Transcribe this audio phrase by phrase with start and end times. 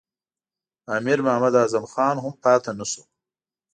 [0.95, 3.03] امیر محمد اعظم خان هم پاته نه شو.